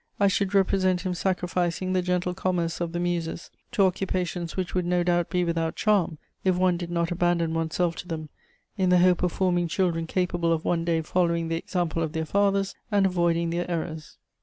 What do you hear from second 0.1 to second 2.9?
I should represent him sacrificing the gentle commerce